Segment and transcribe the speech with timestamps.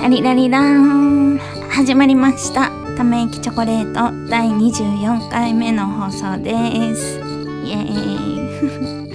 [0.00, 2.70] ラリラリラーン始まりました。
[2.96, 4.30] ため息チョコレート。
[4.30, 7.18] 第24回目の放送です。
[7.64, 9.08] イエー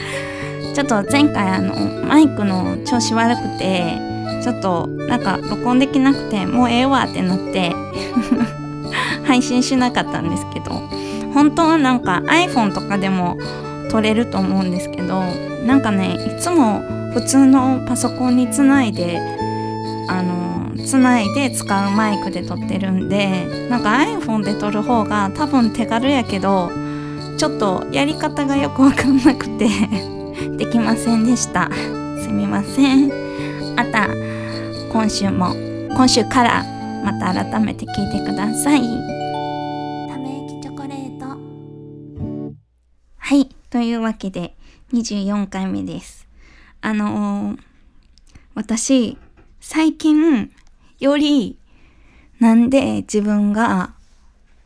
[0.69, 0.73] イ。
[0.75, 1.73] ちょっと前回あの
[2.05, 3.97] マイクの調子悪くて
[4.43, 7.73] ちょっとなんか録音できなくてもうええわってなって
[9.25, 10.83] 配信しなかったんですけど
[11.33, 13.37] 本当はなんか iPhone とかでも
[13.89, 15.23] 撮れると思うんですけど
[15.65, 16.83] なんかねいつも
[17.13, 19.19] 普通のパソコンにつないで
[20.07, 26.71] あのつないで使うマイクで撮ってるんでなんか iPhone で撮る方が多分手軽やけど
[27.37, 29.67] ちょっとやり方がよくわかんなくて
[30.57, 31.69] できませんでした。
[32.21, 33.11] すみません。
[33.77, 34.07] あた
[34.91, 35.53] 今週も
[35.89, 36.63] 今週から
[37.03, 38.81] また改めて聞いてください。
[40.09, 41.25] ため息チョコレート。
[43.17, 43.49] はい。
[43.69, 44.55] というわけで
[44.93, 46.27] 24回目です。
[46.81, 47.59] あのー、
[48.53, 49.17] 私
[49.59, 50.51] 最近
[50.99, 51.57] より
[52.39, 53.93] なんで自分が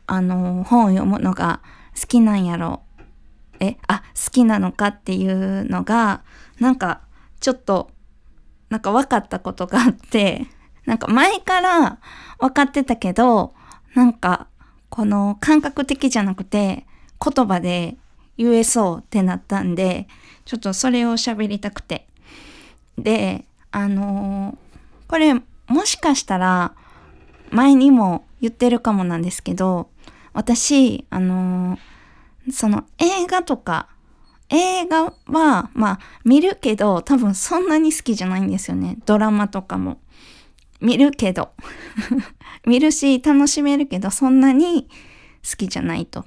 [0.07, 1.61] あの本を読むのが
[1.99, 2.81] 好きなんやろ？
[3.59, 6.23] えあ好きなのかっていうのが
[6.59, 7.01] なんか
[7.39, 7.91] ちょっと
[8.69, 10.47] なんか分かったことがあって
[10.85, 11.99] なんか前から
[12.39, 13.53] 分かってたけど
[13.95, 14.47] なんか
[14.89, 16.85] この感覚的じゃなくて
[17.23, 17.97] 言葉で
[18.37, 20.07] 言えそうってなったんで
[20.45, 22.07] ちょっとそれを喋りたくて。
[22.97, 24.57] であのー
[25.07, 25.33] これ
[25.69, 26.73] もしかしたら
[27.51, 29.89] 前にも言ってるかもなんですけど
[30.33, 33.89] 私あのー、その映画とか
[34.49, 38.97] 映画はまあ見るけど多分そんなに好きじゃないんですよね。
[39.05, 40.01] ドラマとかも。
[40.81, 41.51] 見るけど。
[42.65, 44.89] 見るし楽しめるけどそんなに
[45.49, 46.25] 好きじゃないと。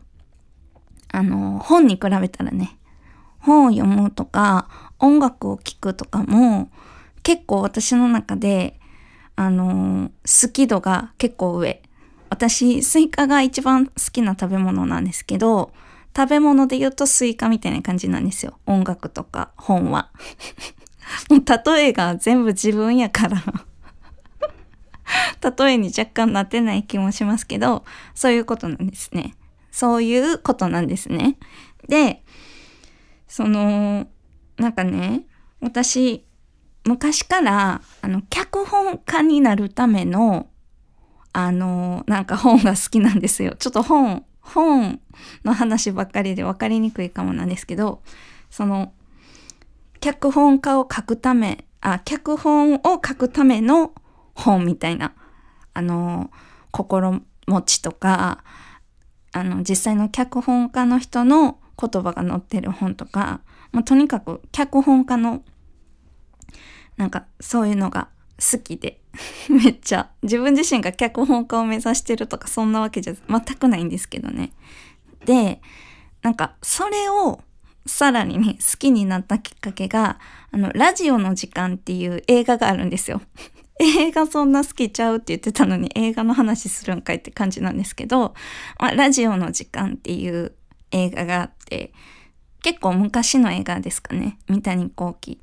[1.10, 2.76] あのー、本に比べたらね。
[3.40, 4.68] 本を読むとか
[5.00, 6.70] 音楽を聴くとかも
[7.24, 8.78] 結構私の中で、
[9.36, 11.82] あのー、好き度が結構上。
[12.30, 15.72] 私、スイカが一番好きな食べ物なんですけど、
[16.16, 18.58] 食べ物で言うとスイカみたいな感じなんですよ。
[18.66, 20.10] 音楽とか本は。
[21.28, 21.44] もう
[21.74, 23.42] 例えが全部自分やから
[25.56, 29.34] 例えに若干なってない気もしますけど、そういうことなんですね。
[29.70, 31.38] そういうことなんですね。
[31.88, 32.22] で、
[33.26, 34.06] その、
[34.58, 35.24] なんかね、
[35.60, 36.24] 私、
[36.84, 40.48] 昔からあの脚本家になるための
[41.32, 43.54] あのなんか本が好きなんですよ。
[43.58, 45.00] ちょっと本本
[45.44, 48.02] の話ばっかりで分かりにくいかもなんですけど
[48.50, 48.92] その
[50.00, 53.94] 脚本家を書くためあ脚本を書くための
[54.34, 55.14] 本みたいな
[55.74, 56.30] あの
[56.70, 58.44] 心持ちとか
[59.32, 63.40] あの実際の脚本家の人の言葉が載ってる本とか、
[63.72, 65.42] まあ、とにかく脚本家の
[67.02, 68.06] なんかそういうのが
[68.38, 69.00] 好きで
[69.50, 74.52] めっちゃ自分自身が脚本家を目指してるとかそんなわけじゃ全くないんですけどね。
[75.24, 75.60] で
[76.22, 77.40] なんかそれを
[77.86, 80.20] さらにね好きになったきっかけが
[80.52, 83.20] あのラジオの時間っていう映画があるんですよ。
[83.80, 88.34] 映画そんな好きちゃうって言ってたのに映画の話するんかいって感じなんですけど、
[88.78, 90.54] まあ、ラジオの時間っていう
[90.92, 91.92] 映画があって
[92.62, 95.40] 結構昔の映画ですかね三谷幸喜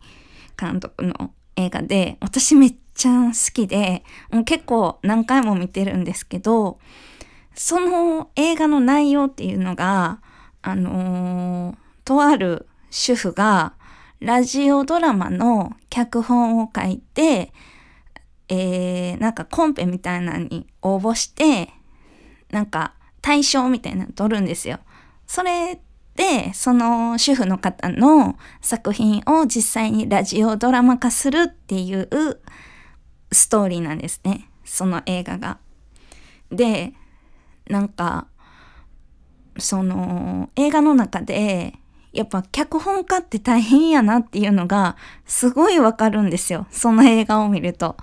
[0.58, 6.80] 監督の映画で、私めっちゃ好きで、もう結構何回も見てるんですけど、
[7.54, 10.22] その映画の内容っていうのが、
[10.62, 11.76] あのー、
[12.06, 13.74] とある主婦が
[14.20, 17.52] ラジオドラマの脚本を書いて、
[18.48, 21.70] えー、なんかコンペみたいなのに応募して、
[22.52, 24.80] なんか対象みたいなの撮るんですよ。
[25.28, 25.80] それ
[26.16, 32.10] で、その主婦の方の作品を実際にラジオドラマ化するっていう
[33.32, 34.50] ストーリーなんですね。
[34.66, 35.60] その映画が。
[36.52, 36.94] で、
[37.70, 38.28] なんか、
[39.58, 41.74] その映画の中で、
[42.12, 44.96] やっぱ脚本家って大変やなっていうのが
[45.26, 46.66] すごいわかるんですよ。
[46.72, 47.98] その映画を見ると。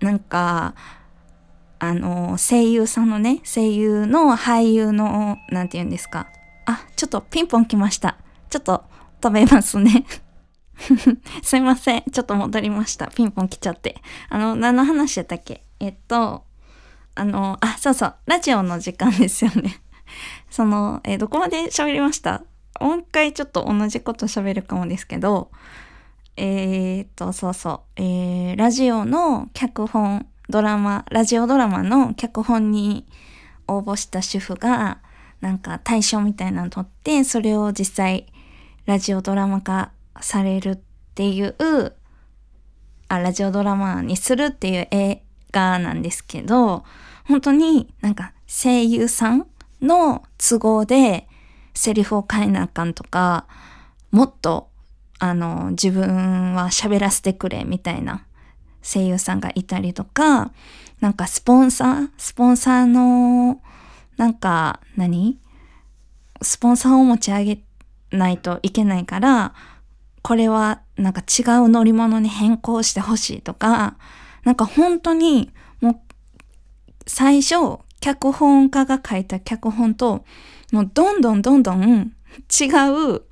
[0.00, 0.74] なんか、
[1.78, 6.28] あの、声優さんのね、声優の俳優の、なんて言うんですか。
[6.66, 8.16] あ、ちょっとピンポン来ました。
[8.50, 8.84] ちょっと
[9.20, 10.04] 止めますね。
[11.42, 12.02] すいません。
[12.10, 13.08] ちょっと戻りました。
[13.08, 13.96] ピンポン来ちゃって。
[14.28, 15.64] あの、何の話やったっけ？
[15.80, 16.44] えっと、
[17.14, 18.14] あの、あ、そうそう。
[18.26, 19.80] ラジオの時間ですよね。
[20.50, 22.42] その、え、どこまで喋りました？
[22.80, 25.50] もう一回ちょっと同じこと喋るかもですけど、
[26.36, 28.02] えー、っと、そうそう。
[28.02, 33.06] えー、ラジオの脚本、ドラマ、ラジオドラマの脚本に
[33.68, 34.98] 応募した主婦が、
[35.44, 38.32] なんか対象みたいなの撮って、それを実際
[38.86, 40.78] ラジオドラマ化されるっ
[41.14, 41.54] ていう、
[43.08, 46.84] あ、ラジオドラマにするっていう映画なんですけど、
[47.26, 49.46] 本当になんか声優さん
[49.82, 51.28] の都合で
[51.74, 53.46] セリフを変えなあかんとか、
[54.12, 54.70] もっと
[55.18, 58.24] あの自分は喋らせてくれみたいな
[58.80, 60.52] 声優さんがいたりとか、
[61.00, 63.60] なんかスポンサースポンサーの
[64.16, 65.38] なんか何？
[66.42, 67.64] スポンサーを持ち上げ
[68.10, 69.54] ないといけないから、
[70.22, 73.96] これはなんか違う乗り物に変更してほしいとか、
[74.44, 75.96] なんか本当にもう
[77.06, 80.24] 最初脚本家が書いた脚本と
[80.72, 82.12] もうどんどんどんどん
[82.60, 82.66] 違
[83.16, 83.22] う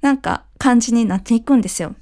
[0.00, 1.94] なんか感じになっていくんですよ。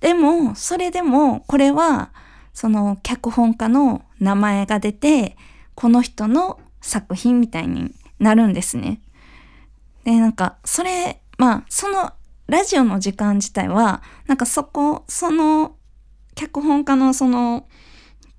[0.00, 2.12] でも、それでもこれは
[2.52, 5.36] その脚本家の名前が出て
[5.74, 9.00] この人の作品みたいになるんですね。
[10.04, 12.12] で、なんか、それ、まあ、その、
[12.46, 15.76] ラジオの時間自体は、なんかそこ、その、
[16.34, 17.66] 脚本家のその、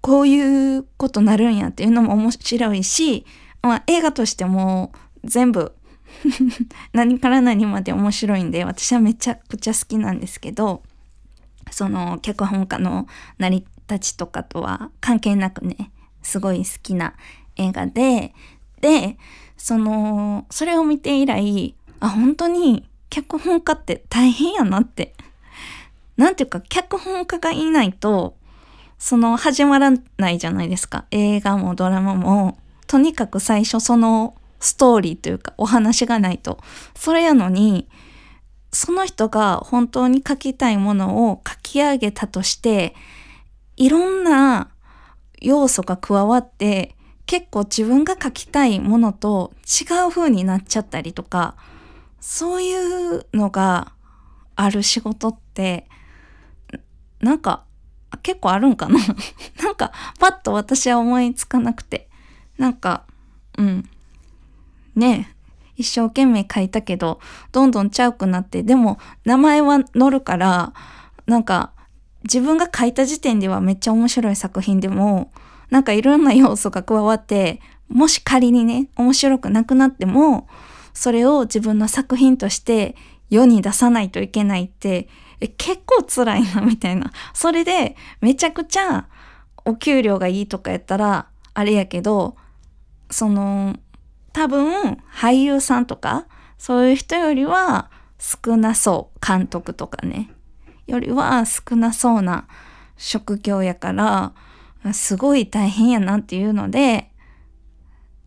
[0.01, 3.25] こういうことなるんやっていうのも面白いし、
[3.63, 4.91] まあ、映画としても
[5.23, 5.73] 全部
[6.93, 10.83] 何から何まで面白いんで、私はめちゃくちゃ好きなんですけど、
[11.71, 13.07] その脚本家の
[13.39, 15.91] 成り立ちとかとは関係なくね、
[16.21, 17.15] すごい好きな
[17.55, 18.33] 映画で、
[18.81, 19.17] で、
[19.57, 25.13] その、それを見て以来、あ、本当に脚本家って大変やなって。
[26.17, 28.35] なんていうか、脚本家がいないと、
[28.97, 31.05] その始まらないじゃないですか。
[31.11, 32.57] 映画もドラマも。
[32.87, 36.59] とにかく最初そのストーリーというかお話がないと。
[36.95, 37.87] それやのに、
[38.71, 42.95] その人が本当に書きたいものを書き上げたとして、
[43.77, 44.69] いろんな
[45.41, 51.55] 要素が加わって結構自分が書きたいものと違う風になっちゃったりとか、
[52.19, 53.93] そういうのが
[54.55, 55.87] ある仕事って、
[57.19, 57.63] なんか
[58.21, 58.99] 結構あるんかな？
[59.63, 62.09] なんかパッと私は思いつかなくて。
[62.57, 63.03] なんか、
[63.57, 63.89] うん。
[64.95, 65.35] ねえ、
[65.75, 67.19] 一生懸命書いたけど、
[67.51, 70.73] どんどんちゃうくなって、でも名前は載るから、
[71.25, 71.73] なんか
[72.23, 75.31] 自分が書いた時点ではめっちゃ面白い作品でも、
[75.69, 80.47] なんかいろんな要素が加わって、もし仮にね、面白くなくなっても、
[80.93, 82.95] それを自分の作品として
[83.29, 85.09] 世に出さないといけないって、
[85.41, 87.11] え結構辛いな、みたいな。
[87.33, 89.07] それで、めちゃくちゃ
[89.65, 92.37] お給料がいいとかやったら、あれやけど、
[93.09, 93.75] その、
[94.33, 96.25] 多分、俳優さんとか、
[96.57, 99.25] そういう人よりは少なそう。
[99.25, 100.31] 監督とかね。
[100.87, 102.47] よりは少なそうな
[102.97, 104.33] 職業やから、
[104.93, 107.11] すごい大変やなっていうので、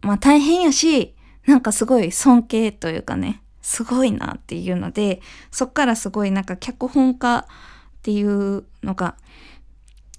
[0.03, 1.15] まあ大変やし、
[1.47, 5.21] なんかすごい尊敬というかね、すごいなっていうので、
[5.51, 7.45] そっからすごいなんか脚本家っ
[8.03, 9.17] ていうのが、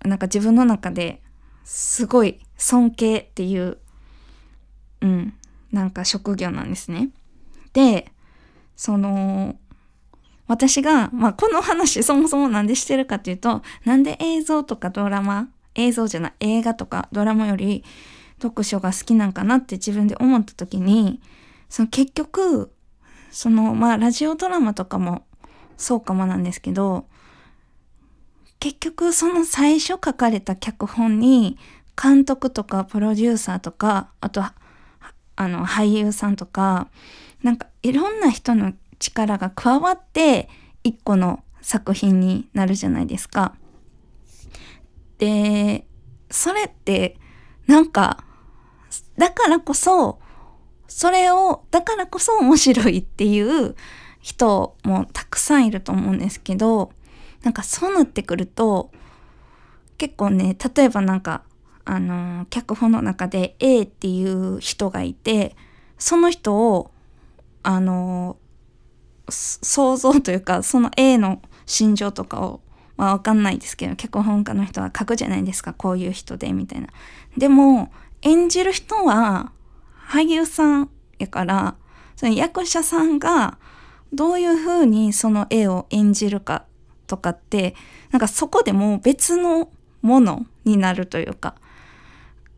[0.06, 1.22] なんか自分の中で
[1.64, 3.78] すごい尊敬っていう、
[5.02, 5.34] うん、
[5.72, 7.10] なんか職業なんですね。
[7.74, 8.12] で、
[8.76, 9.56] その、
[10.48, 17.84] 私が、まあ、この話そもそもなんでしてるかっていうと、なんで映像とかドラマ映像じゃない映画とかドラマより
[18.42, 21.22] 読書が好きなんかなって自分で思った時に
[21.70, 22.72] その結局
[23.32, 25.26] そのまあラジオドラマとかも
[25.78, 27.06] そうかもなんですけど
[28.60, 31.58] 結局その最初書かれた脚本に
[32.02, 36.90] 監督とかプロデューサーとかあとあの俳優さんとか
[37.44, 40.50] なんかいろんな人の力が加わって
[40.84, 43.56] 一個の作品になるじゃないですか。
[45.20, 45.86] で、
[46.32, 47.18] それって、
[47.68, 48.24] なんか、
[49.18, 50.20] だからこそ、
[50.88, 53.76] それを、だからこそ面白いっていう
[54.22, 56.92] 人もたくさんいると思うんですけど、
[57.44, 58.92] なんかそうなってくると、
[59.98, 61.44] 結構ね、例えばなんか、
[61.86, 65.56] あの、脚本の中で A っていう人がいて、
[65.98, 66.92] その人を、
[67.62, 68.38] あの、
[69.30, 72.62] 想像というか、その A の心情とかを
[73.00, 76.90] まあわかんないですけど、脚本家の人は書くじゃないですか、こういう人で、みたいな。
[77.38, 79.54] でも、演じる人は
[80.06, 81.76] 俳優さんやから、
[82.18, 83.58] その役者さんが
[84.12, 86.66] どういう風にその絵を演じるか
[87.08, 87.74] とかって、
[88.12, 89.70] なんかそこでも別の
[90.02, 91.56] ものになるというか、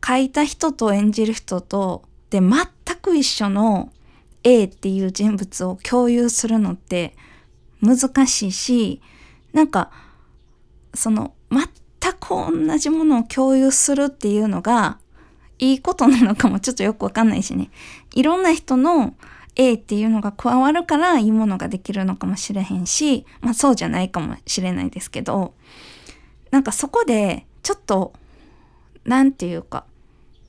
[0.04, 2.52] 書いた人と演じる人とで全
[3.00, 3.92] く一緒の
[4.44, 7.16] A っていう人物を共有するのって
[7.80, 9.04] 難しいし、
[9.54, 9.92] なんか
[10.94, 14.98] その全く同じものを共有するっていうのが
[15.60, 17.70] いいことなのかもちょっとよくわかんないしね。
[18.14, 19.16] いろんな人の
[19.56, 25.54] A っていうのが加わるからいいものができるのかもしれへんし、まあそうじゃないかもしれないですけど、
[26.52, 28.14] なんかそこでちょっと
[29.06, 29.86] なんていうか、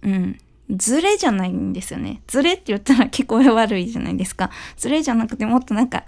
[0.02, 0.38] うん、
[0.70, 2.22] ズレじゃないんですよね。
[2.26, 4.50] ズレって言ったら聞こえ悪いじゃないですか。
[4.76, 6.04] ズレじゃなくてもっとなんか、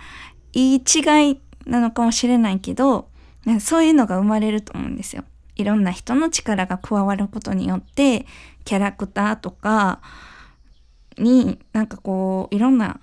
[0.53, 3.09] いい違いなのかもしれないけど、
[3.60, 5.24] そういうのが生まれると思うんですよ。
[5.56, 8.26] いろんな人の力が加わることによって、
[8.64, 10.00] キャラクターとか
[11.18, 13.00] になんかこう、いろんな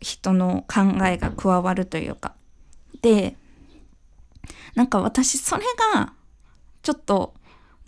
[0.00, 2.34] 人の考えが加わるというか。
[3.02, 3.36] で、
[4.74, 6.12] なんか私それが
[6.82, 7.34] ちょっと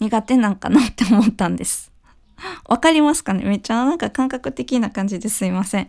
[0.00, 1.92] 苦手なんかなって思ったんです。
[2.68, 3.44] わかりますかね？
[3.44, 5.88] めっちゃなんか感覚的な感じですいません。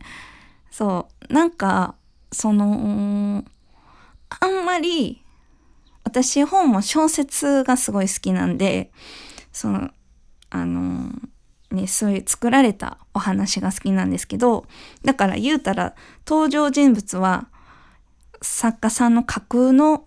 [0.72, 1.34] そう。
[1.34, 1.96] なんか、
[2.32, 3.43] その、
[4.29, 5.23] あんまり、
[6.04, 8.92] 私本も小説がすごい好きなんで、
[9.52, 9.90] その、
[10.50, 11.12] あの、
[11.72, 14.66] ね、そういう作られたお話が好きなんですけど、
[15.04, 15.96] だから言うたら
[16.28, 17.48] 登場人物は
[18.42, 20.06] 作家さんの架空の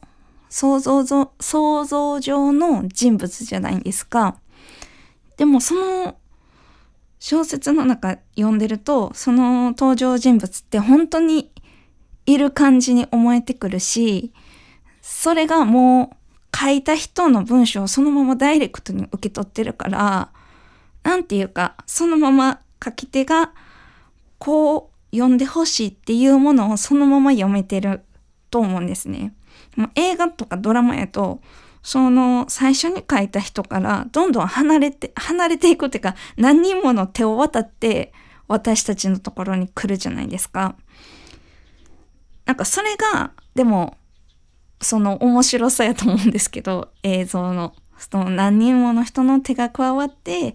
[0.49, 4.37] 想像ぞ想像上の人物じゃないですか。
[5.37, 6.17] でもその
[7.19, 11.51] 小説の中読んでるとその登場人物って本当に
[12.27, 14.33] いる感じに思えてくるし
[15.09, 20.33] それがもう書いた人の文章をそのままダイレクトに受け取ってるから
[21.05, 23.53] なんていうかそのまま書き手が
[24.39, 28.03] こう読んでほしいっていうものをそのまま読めてる
[28.51, 29.33] と思うんですね。
[29.77, 31.41] もう映画とかドラマやと、
[31.83, 38.13] その最初に書いた人からどんどん離れて、離れていくっていうか、何人もの手を渡って
[38.49, 40.77] 私たちのところに来るじゃないですか。
[42.45, 43.97] なんかそれが、でも、
[44.81, 47.75] その面白さやと思うんですけど、 映像の。
[47.99, 50.55] その何人もの人の手が加わって、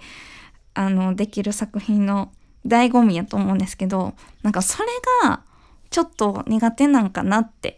[0.76, 2.32] あの、できる作品の
[2.68, 4.14] 醍醐味やと思うんですけど、
[4.44, 4.88] なんかそれ
[5.24, 5.42] が
[5.90, 7.78] ちょっと苦手なんかなって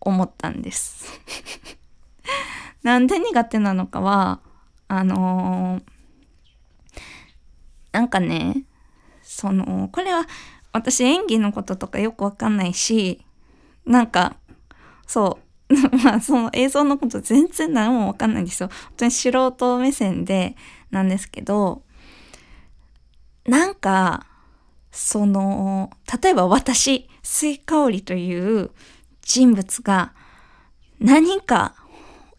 [0.00, 1.06] 思ったんです。
[2.82, 4.40] なんで苦手なのかは、
[4.88, 5.82] あのー、
[7.92, 8.64] なんかね、
[9.22, 10.26] その、これは
[10.72, 13.24] 私演技のこととかよくわかんないし、
[13.84, 14.36] なんか、
[15.06, 15.47] そう、
[16.02, 18.68] まあその映像のこと全然何もわかんないんですよ。
[18.68, 20.56] 本当に素人目線で
[20.90, 21.82] なんですけど、
[23.44, 24.26] なんか、
[24.90, 25.90] その、
[26.22, 28.70] 例えば私、スイカオリという
[29.22, 30.12] 人物が
[31.00, 31.74] 何か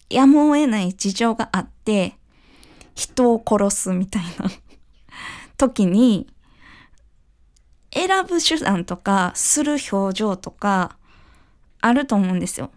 [0.09, 2.17] やむを得ない事情があって
[2.95, 4.49] 人を殺すみたいな
[5.57, 6.27] 時に
[7.91, 10.97] 選ぶ手段とかする表情とか
[11.81, 12.71] あると思うんですよ。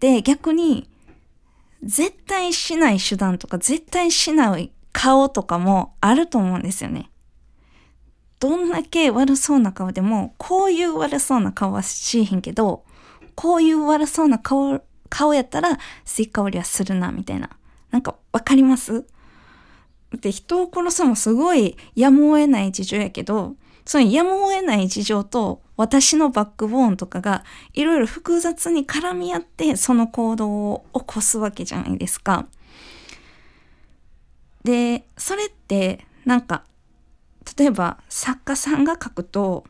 [0.00, 0.88] で逆に
[1.82, 7.10] 絶対しない手段とか絶対しない顔とかもあると思うんですよね。
[8.38, 12.84] どんだけ悪そうな顔でも、こういう悪そうな顔はしへんけど、
[13.34, 17.48] こういう悪そうな顔、顔やったら、スイカ割りはするな、みたいな。
[17.90, 19.06] なんか、わかります？
[20.20, 32.46] で、人を殺すのもすごいやむを得ない事情やけど、そのやむを得ない事情と私のバックボーンとかがいろいろ複雑に絡み合ってその行動を起こすわけじゃないですか。
[34.64, 36.64] で、それってなんか
[37.56, 39.64] 例えば作家さんが書くと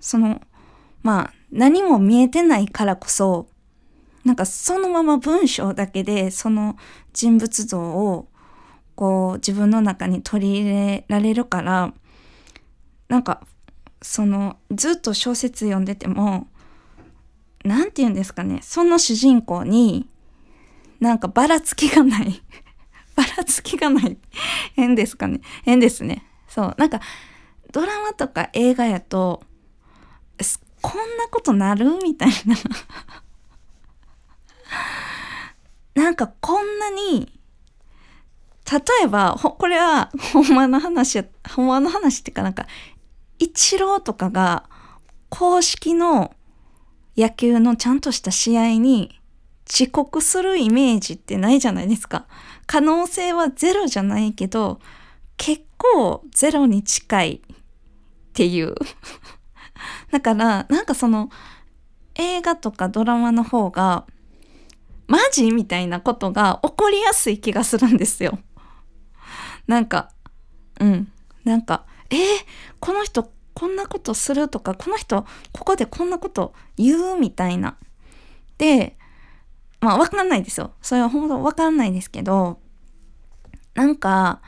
[0.00, 0.40] その
[1.02, 3.48] まあ何も見えてないからこそ
[4.24, 6.76] なんかそのまま文章だけでその
[7.12, 8.28] 人物像を
[8.94, 11.92] こう自分の中に取り入れられるから
[13.08, 13.42] なんか
[14.02, 16.46] そのずっと小説読んでても
[17.64, 18.60] 何て言うんですかね。
[18.62, 20.08] その主人公に
[20.98, 22.42] なんかばらつきがない。
[23.16, 24.16] ばらつきがない。
[24.74, 25.40] 変ですかね。
[25.64, 26.24] 変ですね。
[26.48, 26.74] そう。
[26.78, 27.00] なんか、
[27.72, 29.42] ドラマとか映画やと、
[30.82, 32.56] こんなことなるみたいな。
[36.02, 37.38] なんかこんなに、
[38.70, 42.66] 例えば、これは、ほんまの話や、ほんまの話っていうかなんか、
[43.40, 44.68] 一郎とかが、
[45.30, 46.32] 公式の
[47.16, 49.20] 野球のちゃんとした試合に
[49.68, 52.26] 遅刻するイメージってないじゃないですか。
[52.66, 54.78] 可能性はゼロじゃないけど、
[55.36, 57.56] 結構ゼロに近いっ
[58.34, 58.74] ていう
[60.12, 61.30] だからなんかその
[62.14, 64.04] 映画とかドラマの方が
[65.06, 65.50] マジ？
[65.50, 68.38] みたいなことが起こりやすい気がするんですよ。
[69.66, 70.12] なんか
[70.78, 71.10] うん
[71.44, 72.18] なんかえー、
[72.80, 77.76] この人こんなことするとかこの人ここでこんなこと言うみたいな。
[78.58, 78.96] で
[79.80, 80.72] まあわかんないですよ。
[80.82, 82.58] それは本当わかんないですけど
[83.74, 84.40] なんか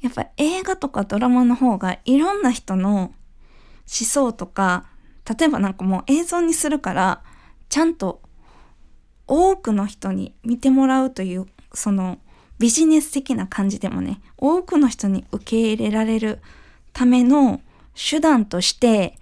[0.00, 3.14] やっぱ映画とかドラマの方がいろんな人の思
[3.86, 4.86] 想とか
[5.38, 7.22] 例えばなんかもう映像にするから
[7.68, 8.20] ちゃんと
[9.26, 12.18] 多くの人に見てもらうというその
[12.58, 16.40] ビジネス的な感じでもね、多くの人に受け入れられる
[16.92, 17.60] ための
[17.94, 19.18] 手段として、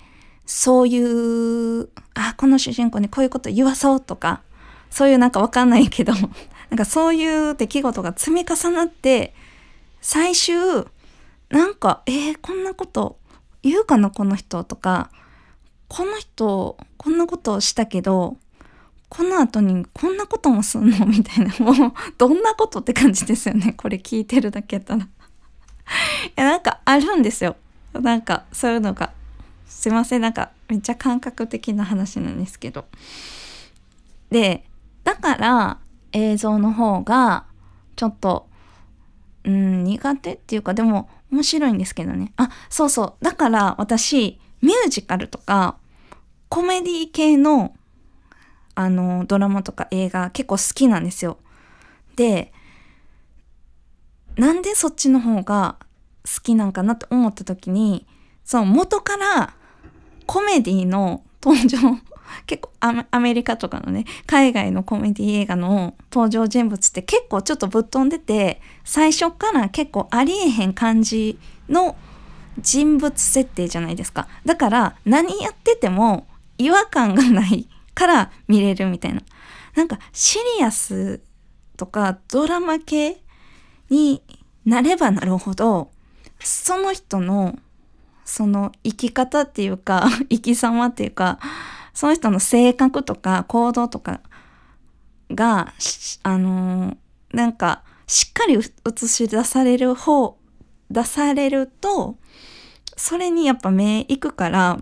[0.47, 4.43] そういう、あ、この主人公にこういうこと言わそうとか、
[4.91, 6.13] そういうなんかわかんないけど、
[6.71, 9.35] なんかそういう出来事が積み重なって、
[10.01, 10.55] 最終、
[11.51, 13.19] なんか、えー、こんなこと
[13.63, 15.11] 言うかな、この人とか、
[15.89, 18.37] この人、こんなことをしたけど、
[19.09, 21.05] この後にこんなこともすんの？
[21.07, 23.75] みたいな、もう、どんなことって感じですよね。
[23.77, 25.09] これ聞いてるだけやったら。
[26.29, 27.57] いや、なんかあるんですよ。
[27.93, 29.13] なんか、そういうのが。
[29.67, 32.85] すいません、なんか、めっちゃ感覚的な話なんですけど。
[34.31, 34.65] で、
[35.05, 35.79] だから、
[36.13, 37.45] 映像の方が、
[37.97, 38.49] ちょっと、
[39.45, 42.33] うん、苦手っていうか、でも、面白いんですけどね。
[42.37, 43.25] あ、そうそう。
[43.25, 45.77] だから、私、ミュージカルとか、
[46.49, 47.75] コメディ系の
[48.75, 51.37] あの、ドラマとか映画結構好きなんですよ。
[52.17, 52.53] で、
[54.37, 55.77] なんでそっちの方が
[56.25, 58.07] 好きなんかなって思った時に、
[58.45, 59.55] その元から
[60.27, 61.79] コメディの登場、
[62.47, 62.71] 結構
[63.11, 71.97] アメリカとかのね、海外のコメディ映画の登場人物って結構ちょっとぶっ飛んでて、最初から結構ありえへん感じの
[72.59, 74.29] 人物設定じゃないですか。
[74.45, 76.27] だから何やってても
[76.59, 79.23] 違和感がないから見れるみたいな。
[79.75, 81.21] なんかシリアス
[81.77, 83.23] とかドラマ系
[83.91, 84.23] に
[84.65, 85.91] なればなるほど、
[86.39, 87.59] その人の
[88.31, 91.41] その生き方っていうか、 生き様っていうか、
[91.93, 94.21] その人の性格とか行動とか
[95.33, 95.75] が、
[96.23, 96.97] あのー、
[97.37, 100.37] なんかしっかり映し出される方、
[100.91, 102.19] 出されると、
[102.97, 104.81] それにやっぱ目いくから、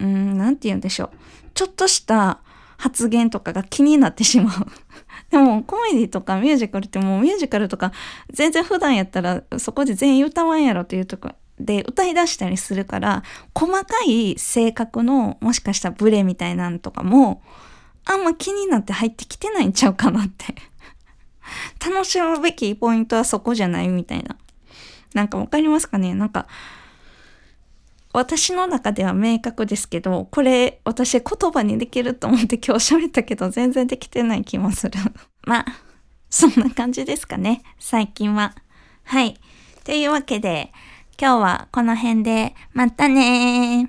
[0.00, 1.10] うん、なんて言うんでしょう。
[1.54, 2.40] ちょっとした
[2.76, 4.66] 発言とかが気になってしまう。
[5.30, 7.92] でもコメディとかミュージカルってもうミュージカルとか
[8.32, 13.22] 全然普段やったらそこで全員歌わんやろっていうとこで歌い出したりするから
[13.54, 17.42] 細かい性格のもしかしたらブレみたいなんとかも
[18.06, 20.54] あんま気になって入ってきてないんちゃうかなって
[21.88, 24.36] 楽しむべきポイントはそこじゃないみたいな。
[25.14, 26.14] なんかわかりますかね？
[26.14, 26.46] なんか
[28.12, 34.98] 私の中では明確ですけど、これ私言葉にできると思って今日喋ったけど全然できてない気もする。
[35.46, 35.66] まあ、
[36.28, 38.54] そんな感じですかね、最近は。
[39.04, 39.38] はい。
[39.84, 40.72] というわけで、
[41.20, 43.88] 今日はこの辺で、またね。